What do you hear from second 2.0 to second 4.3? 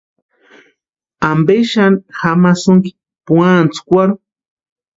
jamasïnki puantskwarhu?